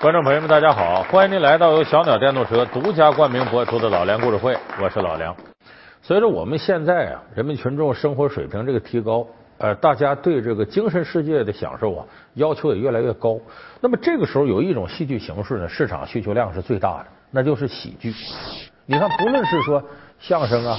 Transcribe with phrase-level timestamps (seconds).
[0.00, 1.02] 观众朋友们，大家好！
[1.10, 5.34] 欢迎您来到由小鸟电动车独家冠名播出的老梁故事会，我是老梁。
[6.02, 9.26] 随着我们现在啊，人民群众生活水平这个提高，
[9.58, 13.40] 呃，大家对这个精神世界的享受啊，要求也越来越高。
[13.80, 18.14] 那么这个时候，有一种戏剧形式呢，市场需求量是最大的，那就是喜剧。
[18.86, 19.82] 你看，不论是说
[20.20, 20.78] 相声啊，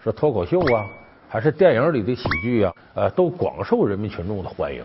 [0.00, 0.86] 说脱口秀啊，
[1.28, 4.80] 还是电影里的喜剧啊，呃，都广受人民群众的欢迎。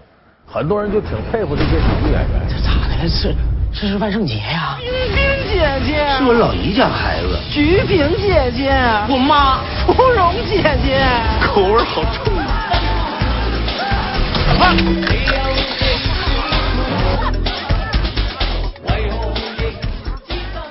[0.48, 2.48] 很多人就挺佩服这些喜剧演员。
[2.49, 3.08] 这咋的了？
[3.08, 3.36] 是
[3.77, 4.77] 这是万圣节呀？
[4.79, 5.20] 冰冰
[5.52, 7.38] 姐姐，是我老姨家孩子。
[7.52, 8.71] 菊萍姐姐，
[9.09, 9.59] 我妈。
[9.85, 11.05] 芙蓉姐姐，
[11.41, 12.71] 口味好重啊！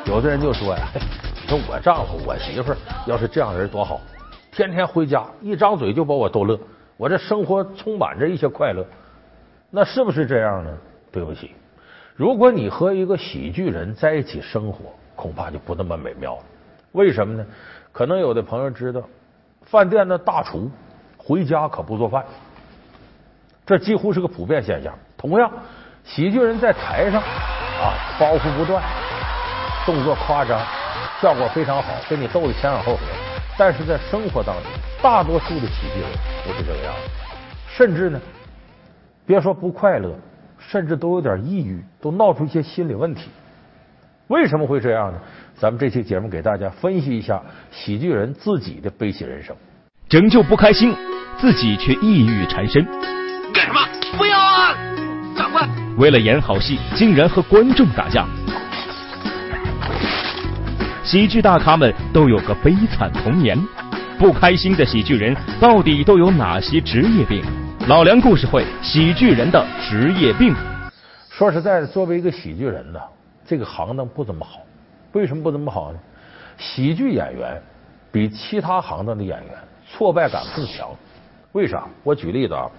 [0.07, 0.89] 有的人就说呀，
[1.47, 4.01] 说我丈夫、我媳妇儿要是这样人多好，
[4.51, 6.59] 天天回家一张嘴就把我逗乐，
[6.97, 8.83] 我这生活充满着一些快乐。
[9.71, 10.71] 那是不是这样呢？
[11.13, 11.53] 对不起，
[12.17, 16.43] 如果你和一个喜剧人在一起生活，恐怕就不那么美妙了。
[16.93, 17.45] 为什么呢？
[17.91, 19.03] 可能有的朋友知道，
[19.63, 20.71] 饭店的大厨
[21.17, 22.25] 回家可不做饭，
[23.67, 24.97] 这几乎是个普遍现象。
[25.17, 25.51] 同样，
[26.05, 28.81] 喜剧人在台上啊，包袱不断，
[29.85, 30.61] 动作夸张，
[31.21, 33.01] 效果非常好，给你逗得前仰后合。
[33.59, 34.65] 但是在生活当中，
[35.03, 36.09] 大多数的喜剧人
[36.45, 37.11] 不是这个样子，
[37.69, 38.21] 甚至呢。
[39.27, 40.15] 别说不快乐，
[40.75, 43.29] 甚至都有点抑郁，都闹出一些心理问题。
[44.27, 45.19] 为什么会这样呢？
[45.55, 49.55] 咱们这期节目给大家分析一下喜剧人自己的悲喜人生。
[50.09, 50.93] 拯救不开心，
[51.39, 52.85] 自己却抑郁缠身。
[53.53, 53.81] 干什么？
[54.19, 54.75] 不要啊！
[55.37, 58.27] 长官，为了演好戏，竟然和观众打架。
[61.05, 63.57] 喜剧大咖们都有个悲惨童年，
[64.19, 67.45] 不开心的喜剧人到底都有哪些职业病？
[67.87, 70.55] 老梁故事会：喜剧人的职业病。
[71.29, 73.01] 说实在的，作为一个喜剧人呢，
[73.45, 74.61] 这个行当不怎么好。
[75.13, 75.99] 为什么不怎么好呢？
[76.57, 77.61] 喜剧演员
[78.11, 79.55] 比其他行当的演员
[79.87, 80.89] 挫败感更强。
[81.53, 81.85] 为啥？
[82.03, 82.71] 我举例子啊，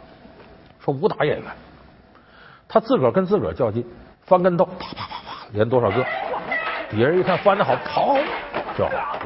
[0.83, 1.45] 说武打演员，
[2.67, 3.85] 他自个儿跟自个儿较劲，
[4.23, 6.03] 翻跟头，啪啪啪啪，连多少个，
[6.89, 8.17] 别人一看翻的好，跑
[8.75, 9.19] 就好。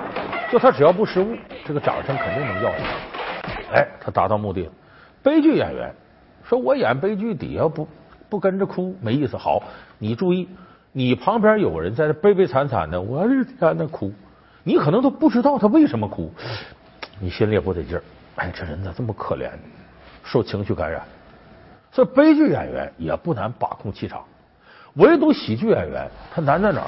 [0.51, 3.79] 就他只要不失误，这个掌声肯定能要下来。
[3.79, 4.71] 哎，他达到目的了。
[5.21, 5.93] 悲剧演员
[6.43, 7.87] 说：“我演悲剧，底下不
[8.29, 9.35] 不跟着哭没意思。
[9.37, 9.61] 好，
[9.97, 10.47] 你注意，
[10.91, 14.11] 你旁边有人在那悲悲惨惨的，我日天那哭，
[14.63, 16.31] 你可能都不知道他为什么哭，
[17.19, 18.03] 你心里也不得劲儿。
[18.35, 19.59] 哎，这人咋这么可怜呢？
[20.23, 21.01] 受情绪感染。
[21.91, 24.23] 所以悲剧演员也不难把控气场，
[24.93, 26.87] 唯独喜剧演员他难在哪儿？